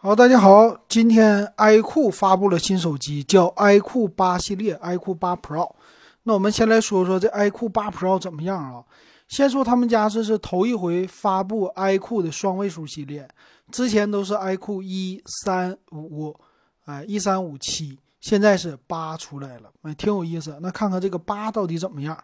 [0.00, 5.72] 好，大家好，今天 iQOO 发布了新手机，叫 iQOO 八系列，iQOO 八 Pro。
[6.22, 8.84] 那我们先来说说这 iQOO 八 Pro 怎么样啊？
[9.26, 13.28] 先说他们家这是头一回发布 iQOO 的双位数系列，
[13.72, 16.32] 之前都是 iQOO 一三五，
[16.84, 20.56] 哎一三五七，现在是八出来了，哎挺有意思。
[20.62, 22.16] 那看看这个八到底怎么样？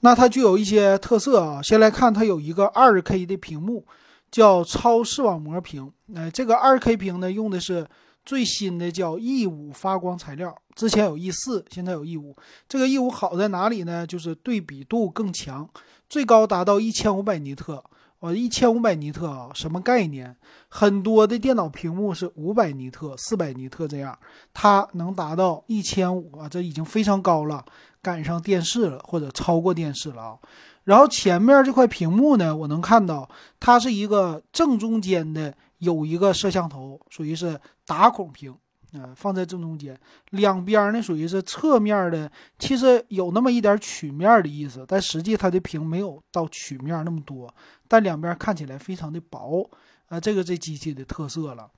[0.00, 3.86] 那它具有一些特色啊，先来看它有一个二 K 的屏幕。
[4.30, 7.86] 叫超视网膜屏，哎，这个二 K 屏呢，用的是
[8.24, 12.36] 最新的叫 E 五发光材料，之前有 E 四，现在有 E 五。
[12.68, 14.06] 这个 E 五好在哪里呢？
[14.06, 15.68] 就是对比度更强，
[16.08, 17.82] 最高达到一千五百尼特。
[18.20, 20.36] 哦，一千五百尼特啊，什么概念？
[20.68, 24.16] 很多的电脑屏幕是五百尼特、四百尼特这样，
[24.52, 27.64] 它能达到一千五啊，这已经非常高了，
[28.02, 30.38] 赶上电视了，或者超过电视了啊。
[30.84, 38.50] 然后前面这块屏幕呢，我能看到它是一个正中间的有一个摄像头，属于是打孔屏，
[38.94, 39.98] 啊，放在正中间。
[40.30, 47.52] 两边呢属于是侧面的，其实有那么一点曲面的意思，但实际它的屏没有到曲面那么多，
[47.86, 49.70] 但两边看起来非常的薄，
[50.08, 51.70] 啊，这个这机器的特色了。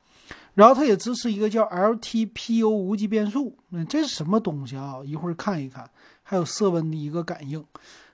[0.54, 5.00] 然后它也支持一个叫 LTPO 无级变速，嗯，这是什么东西啊？
[5.04, 5.88] 一会儿看一看，
[6.22, 7.62] 还有色温的一个感应。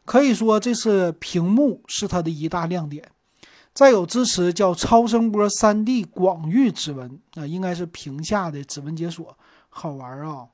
[0.08, 3.06] 可以说，这是屏幕是它的一大亮点。
[3.74, 9.36] 再有支持叫超声波 3D 广域指纹啊，应该是屏下的指纹解锁，
[9.68, 10.46] 好玩啊。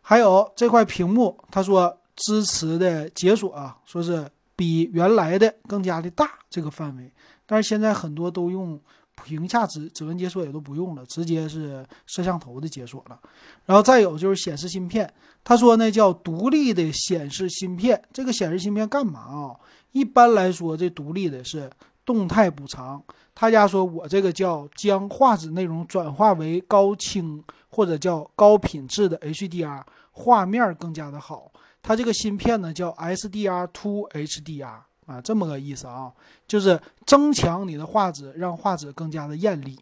[0.00, 7.12] 还有这块屏幕，他说支持的解锁啊，说是比原来的更加的大这个范围，
[7.44, 8.80] 但是现在很多都用。
[9.24, 13.18] 屏下指指纹解锁也都不用了，直接是摄像头的解锁了。
[13.64, 15.12] 然后再有就是显示芯片，
[15.44, 18.02] 他说呢叫独立的显示芯片。
[18.12, 19.56] 这个显示芯片干嘛啊？
[19.92, 21.70] 一般来说，这独立的是
[22.04, 23.02] 动态补偿。
[23.34, 31.52] 他家说我这个叫将画质内容转化为高清或者叫高品质的 HDR，画面更加的好。
[31.80, 34.80] 它这个芯片呢叫 SDR to HDR。
[35.08, 36.12] 啊，这么个意思啊，
[36.46, 39.80] 就是增强你的画质，让画质更加的艳丽，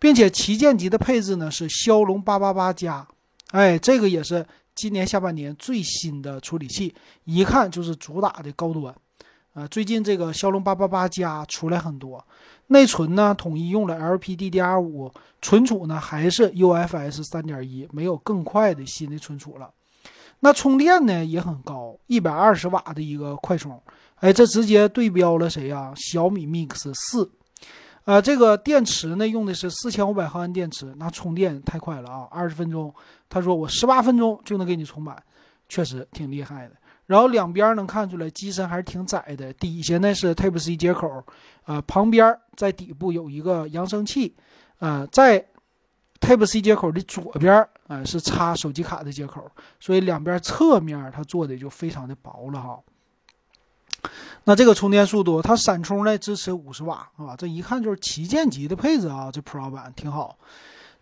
[0.00, 3.06] 并且旗舰级的配置呢是骁龙八八八加，
[3.52, 4.44] 哎，这个也是
[4.74, 6.92] 今年下半年最新的处理器，
[7.24, 8.92] 一看就是主打的高端。
[9.54, 12.22] 啊，最近这个骁龙八八八加出来很多，
[12.66, 19.70] 内存呢统一用了 LPDDR5，存储呢还是 UFS 三点一，没有更快的新的存储了。
[20.40, 23.80] 那充电呢也很高，一百二十瓦的一个快充。
[24.20, 25.92] 哎，这直接对标了谁呀？
[25.94, 27.30] 小米 Mix 四，
[28.04, 32.92] 啊，这个电池呢用的是四千五百毫安电池，那充电太快了啊，二十分钟，
[33.28, 35.22] 他说我十八分钟就能给你充满，
[35.68, 36.74] 确实挺厉害的。
[37.04, 41.22] 然后两边能看出来机身还是挺窄的，底下呢是 Type C 接口，
[41.64, 44.34] 啊，旁边在底部有一个扬声器，
[44.78, 45.46] 啊，在
[46.20, 47.54] Type C 接口的左边
[47.86, 52.80] 啊是插手机卡的接口，所以两边侧面它做的就非常的薄了哈。
[54.48, 60.38] 那这个充电速度，它闪充呢支持五十瓦啊，这一看就是旗舰级的配置啊，这 Pro 版挺好。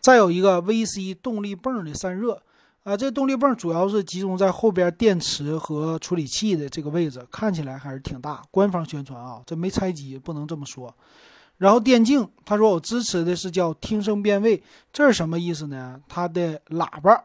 [0.00, 2.40] 再有一个 VC 动力泵的散热
[2.84, 8.42] 啊，这动力泵主要是集中在后边电池和处理器的这个位置，看起来还是挺大。
[8.50, 10.94] 官方宣传啊，这没拆机，不能这么说。
[11.58, 16.00] 然后电竞，他说我支持的是叫听声辨位，这是什么意思呢？
[16.08, 17.22] 它的喇叭，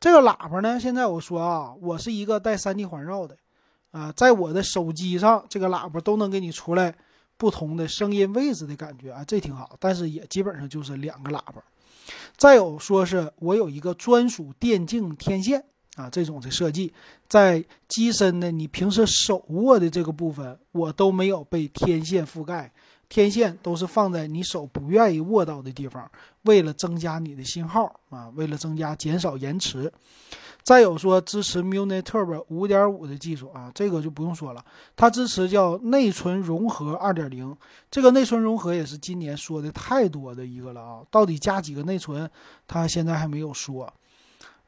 [0.00, 3.36] 这个喇叭呢，现在我说啊，我是一个带 3D 环绕的。
[3.92, 6.92] 啊，在我的手机上，这个喇叭都能给你出来
[7.36, 9.76] 不同的声音位置的感觉啊，这挺好。
[9.78, 11.62] 但是也基本上就是两个喇叭。
[12.36, 15.62] 再有说是我有一个专属电竞天线
[15.94, 16.92] 啊，这种的设计，
[17.28, 22.72] 在机身的你平时手握的这个部分，我都没有被天线覆盖，
[23.10, 26.10] 天线都是放在你手不愿意握到的地方，
[26.42, 29.92] 为了增加你的信号啊，为了增加减少延迟。
[30.62, 34.64] 再有说支持 Muni Turbo 五点五的技术啊，这个就不用说了。
[34.94, 37.56] 它支持叫内存融合二点零，
[37.90, 41.00] 这个内存融合也是今年说的太多的一个了啊。
[41.10, 42.30] 到底加几个内存，
[42.68, 43.92] 它现在还没有说。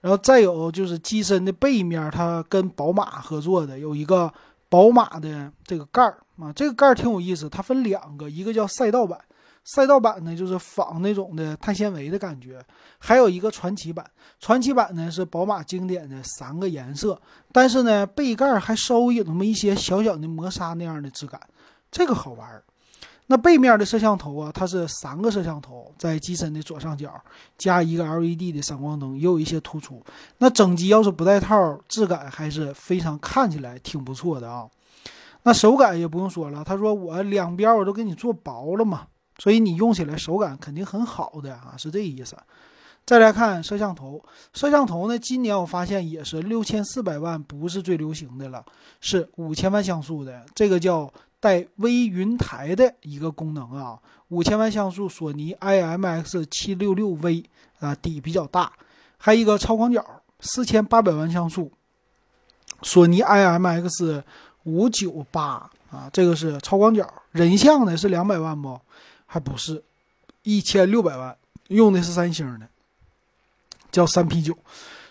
[0.00, 4.31] 然后再有就是机身的背面，它跟宝马合作的有一个
[4.69, 9.19] 宝马的这个盖儿啊，这个盖儿挺有意思，它分两个，一个叫赛道版。
[9.64, 12.62] 赛道版呢，就是仿那种的碳纤维的感觉，
[12.99, 14.05] 还有一个传奇版。
[14.38, 17.19] 传奇版呢是宝马经典的三个颜色，
[17.50, 21.40] 但是呢背盖还稍微有那么一些小小的磨砂那样的质感，
[21.90, 22.62] 这个好玩。
[23.26, 27.11] 那背面的摄像头啊，它是三个摄像头在机身的左上角，
[27.56, 30.05] 加一个 LED 的闪光灯，也有一些突出。
[30.37, 34.69] 那整机要是不带套，质感还是非常看起来挺不错的啊。
[35.44, 39.06] 那手感也不用说了，他说我两边我都给你做薄了嘛。
[39.39, 42.37] 所以你用起来手感肯定很好的啊，是这意思。
[43.07, 48.65] 再来看摄像头，摄像头呢，今年我发现也是六千四百万不是最流行的了，
[49.01, 53.99] 是五千万像素的，这个叫带微云台的一个功能啊。
[54.29, 57.45] 五千万像素，索尼 IMX 七六六 V
[57.79, 58.73] 啊，底比较大，
[59.19, 60.03] 还有一个超广角，
[60.41, 61.71] 四千八百万像素，
[62.81, 64.23] 索尼 IMX
[64.63, 68.81] 五九八啊，这个是超广角，人像的是两百万不？
[69.35, 69.83] 还不是，
[70.45, 71.37] 一千六百万，
[71.67, 72.69] 用的是三星的。
[73.91, 74.57] 叫三 P 九，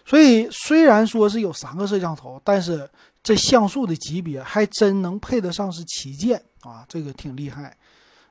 [0.06, 2.90] 所以虽然说是有三个摄像头，但是
[3.22, 7.76] 这像素的级别还真能配得上是旗舰啊，这个挺厉害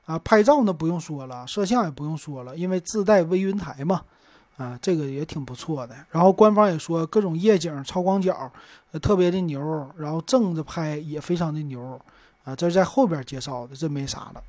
[0.05, 0.17] 啊。
[0.17, 4.01] 拍照呢不用说了，摄像也不用说了，因为自带微云台嘛，
[4.57, 5.95] 啊，这个也挺不错的。
[6.09, 8.51] 然后官方也说各种夜景、超广角，
[8.99, 12.01] 特别的牛，然后正着拍也非常的牛
[12.43, 12.55] 啊。
[12.55, 14.43] 这是在后边介绍的，这没啥了。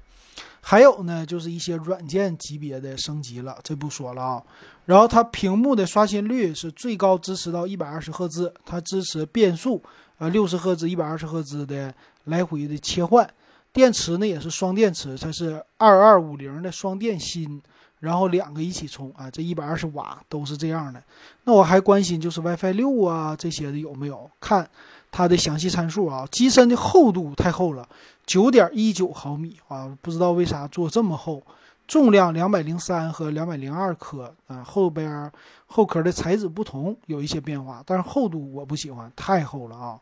[0.66, 4.42] 还有呢，就是一些软件级别的升级了，这不说了啊。
[4.86, 9.82] 然后它屏幕的刷新率是最高支持到一百二十赫兹，它支持变速，
[10.18, 11.92] 呃，六十赫兹、一百二十赫兹的
[12.24, 13.28] 来回的切换。
[13.74, 17.60] 电池呢也是双电池，它是二二五零的双电芯，
[18.00, 21.02] 然后两个一起充啊，这一百二十瓦都是这样的。
[21.44, 24.66] 那我还关心就是 WiFi 六啊这些的有没有看。
[25.16, 27.88] 它的详细参数啊，机身的厚度太厚了，
[28.26, 31.40] 九点一九毫米啊，不知道为啥做这么厚。
[31.86, 35.30] 重量两百零三和两百零二克啊，后边
[35.66, 40.00] 后壳的材质不同，有一些变化，但是厚度我不喜欢，太厚了啊。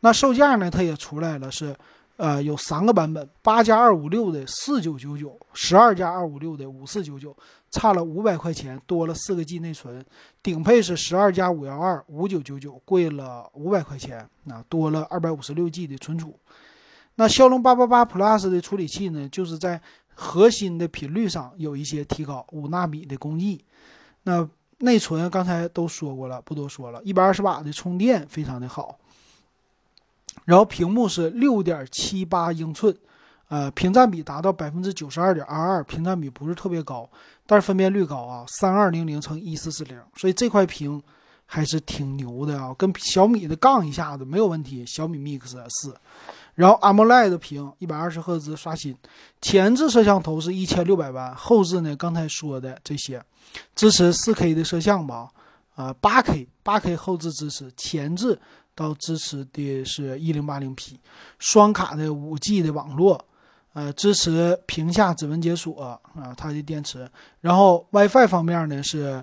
[0.00, 1.76] 那售价呢，它也出来了，是。
[2.20, 7.34] 呃，有三个版本，八加二五六的四九九九，十二加二五六的五四九九，
[7.70, 10.04] 差了五百块钱，多了四个 G 内存。
[10.42, 16.38] 顶配是十二加五幺二五九九九，贵了五百块钱，那多了二百五十六 G 的存储。
[17.14, 19.80] 那骁龙八八八 Plus 的处理器呢，就是在
[20.14, 23.64] 核心的频率上有一些提高，五纳米的工艺。
[24.24, 24.46] 那
[24.80, 27.02] 内存刚才都说过了，不多说了。
[27.02, 28.99] 一百二十瓦的充电非常的好。
[30.44, 32.96] 然后屏幕是六点七八英寸，
[33.48, 37.08] 呃，屏占比达到百分之九十二点二二，屏占比不是特别高，
[37.46, 41.02] 但是分辨率高啊，三二零零乘一四四零，所以这块屏
[41.46, 44.84] 还是挺牛的啊，跟小米的杠一下子没有问题。
[44.86, 45.94] 小米 Mix 四，
[46.54, 48.96] 然后 AMOLED 屏，一百二十赫兹刷新，
[49.42, 53.22] 前置摄像头是一千六百万，后置呢刚才说的这些，
[53.74, 55.28] 支持四 K 的摄像吧，
[55.74, 58.38] 啊，八 K 八 K 后置支持，前置。
[58.74, 60.98] 到支持的是一零八零 P，
[61.38, 63.22] 双卡的五 G 的网络，
[63.72, 67.10] 呃，支持屏下指纹解锁啊，它的电池。
[67.40, 69.22] 然后 WiFi 方面呢是，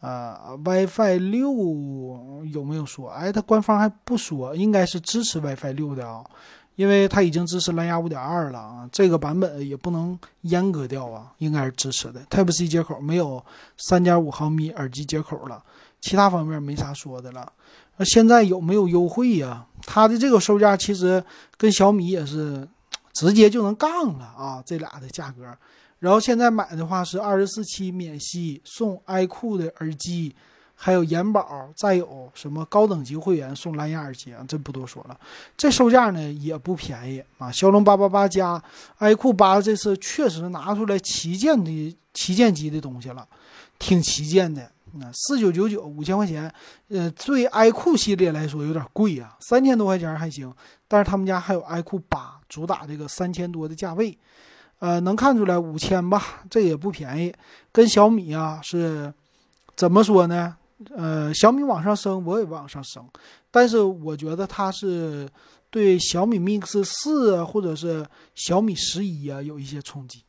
[0.00, 3.10] 呃，WiFi 六有没有说？
[3.10, 6.24] 哎，它官方还不说，应该是支持 WiFi 六的啊，
[6.76, 12.20] 因为它已经支持蓝牙五点二了啊，这个版本也不能阉割掉啊，应该是支持的。
[12.30, 13.44] Type C 接口没有
[13.76, 15.62] 三点五毫米耳机接口了，
[16.00, 17.52] 其他方面没啥说的了。
[17.96, 19.66] 那现在有没有优惠呀？
[19.86, 21.22] 它的这个售价其实
[21.56, 22.66] 跟小米也是
[23.14, 25.44] 直接就能杠了啊，这俩的价格。
[26.00, 30.34] 然后现在买的话是二十四期免息送 iQOO 的耳机，
[30.74, 35.16] 还有延保，再有什么高等级会员送蓝牙耳机啊，这不多说了。
[35.56, 37.50] 这售价呢也不便宜啊。
[37.52, 38.62] 骁龙八八八加
[38.98, 43.26] iQOO 八这次确实拿出来旗舰的旗舰级的东西了，
[43.78, 44.70] 挺旗舰的。
[45.12, 46.52] 四九九九五千块钱，
[46.88, 50.52] 呃，对 iQOO 系列来说有点贵啊，三千多块钱还行，
[50.88, 54.16] 但是他们家还有 iQOO 八，主打这个三千多的价位，
[54.78, 57.34] 呃，能看出来五千吧，这也不便宜。
[57.72, 59.12] 跟小米啊是
[59.76, 60.56] 怎么说呢？
[60.94, 63.08] 呃，小米往上升，我也往上升，
[63.50, 65.28] 但是我觉得它是
[65.70, 70.22] 对小米 Mix 四或者是小米十一啊有一些冲击。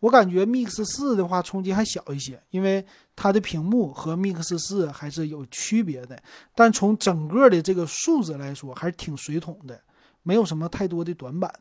[0.00, 2.84] 我感觉 Mix 四的话冲击还小一些，因为
[3.16, 6.16] 它的屏幕和 Mix 四还是有区别的。
[6.54, 9.80] 但从整个的这个数字来说，还是挺水桶的，
[10.22, 11.52] 没有什么太多的短板。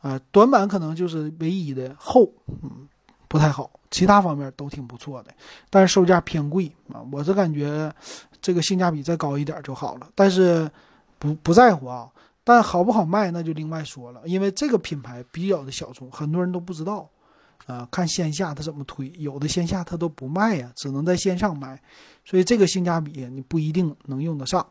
[0.00, 2.86] 啊，短板可能就是唯一的厚，嗯，
[3.28, 3.70] 不太好。
[3.90, 5.32] 其他方面都挺不错的，
[5.70, 7.00] 但是售价偏贵啊。
[7.10, 7.92] 我是感觉
[8.40, 10.70] 这个性价比再高一点就好了，但是
[11.18, 12.08] 不不在乎啊。
[12.44, 17.08] 但好不好卖那就另外说了，因为这个品牌比较的小众，很多人都不知道。
[17.64, 21.80] 啊，看线下它怎么推，有的线下它都不卖呀，只能在线上卖，
[22.24, 24.64] 所以这个性价比你不一定能用得上。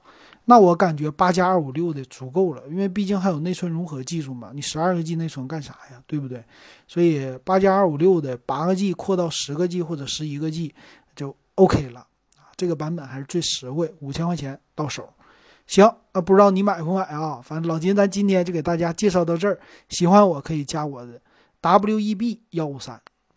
[0.45, 6.43] 那我感觉八加二五六的足够了，因为毕竟还有内存融合技术嘛，你十二个 G 内存干啥呀，对不对？
[6.87, 10.73] 所以八加二五六的八个 G 扩到十个 G 或者十一个 G
[11.15, 12.01] 就 OK 了
[12.37, 15.09] 啊，这个版本还是最实惠，五千块钱到手。
[15.65, 17.41] 行，那不知道你买不买啊？
[17.43, 21.19] 反正老金咱今天就给大家介绍到这儿，喜欢我可以加我的。
[21.65, 23.01] W E B 幺五三。